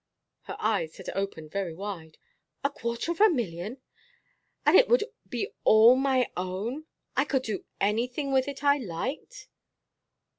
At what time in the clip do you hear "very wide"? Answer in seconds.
1.51-2.17